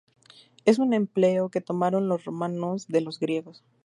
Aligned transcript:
Es 0.65 0.79
un 0.79 0.95
empleo 0.95 1.49
que 1.49 1.61
tomaron 1.61 2.07
los 2.07 2.25
romanos 2.25 2.87
de 2.87 3.01
los 3.01 3.19
griegos. 3.19 3.63